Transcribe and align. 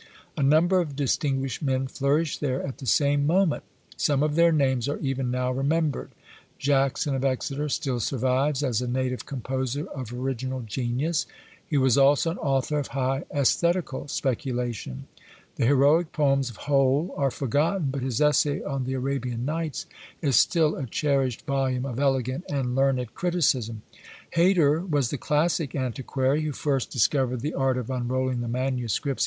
A 0.35 0.41
number 0.41 0.79
of 0.79 0.95
distinguished 0.95 1.61
men 1.61 1.85
flourished 1.85 2.41
there 2.41 2.63
at 2.65 2.79
the 2.79 2.87
same 2.87 3.27
moment: 3.27 3.61
some 3.97 4.23
of 4.23 4.33
their 4.33 4.51
names 4.51 4.89
are 4.89 4.97
even 4.97 5.29
now 5.29 5.51
remembered. 5.51 6.09
Jackson 6.57 7.13
of 7.13 7.23
Exeter 7.23 7.69
still 7.69 7.99
survives 7.99 8.63
as 8.63 8.81
a 8.81 8.87
native 8.87 9.27
composer 9.27 9.85
of 9.91 10.11
original 10.11 10.61
genius. 10.61 11.27
He 11.67 11.77
was 11.77 11.99
also 11.99 12.31
an 12.31 12.39
author 12.39 12.79
of 12.79 12.87
high 12.97 13.25
æsthetical 13.31 14.09
speculation. 14.09 15.05
The 15.57 15.67
heroic 15.67 16.13
poems 16.13 16.49
of 16.49 16.55
Hole 16.65 17.13
are 17.15 17.29
forgotten, 17.29 17.89
but 17.91 18.01
his 18.01 18.19
essay 18.19 18.63
on 18.63 18.85
the 18.85 18.95
Arabian 18.95 19.45
Nights 19.45 19.85
is 20.19 20.35
still 20.35 20.75
a 20.77 20.87
cherished 20.87 21.45
volume 21.45 21.85
of 21.85 21.99
elegant 21.99 22.45
and 22.49 22.73
learned 22.73 23.13
criticism. 23.13 23.83
Hayter 24.31 24.79
was 24.81 25.11
the 25.11 25.19
classic 25.19 25.75
antiquary 25.75 26.41
who 26.41 26.53
first 26.53 26.89
discovered 26.89 27.41
the 27.41 27.53
art 27.53 27.77
of 27.77 27.91
unrolling 27.91 28.41
the 28.41 28.47
MSS. 28.47 28.99